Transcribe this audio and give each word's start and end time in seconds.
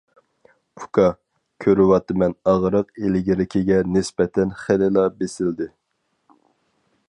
-ئۇكا، 0.83 1.03
كۆرۈۋاتىمەن 1.65 2.33
ئاغرىق 2.53 2.89
ئىلگىرىكىگە 3.03 3.79
نىسبەتەن 3.97 4.57
خېلىلا 4.63 5.07
بېسىلدى. 5.21 5.69